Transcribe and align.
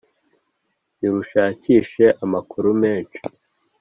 ntirushakishe 0.97 2.05
amakuru 2.23 2.67
menhsi, 2.81 3.17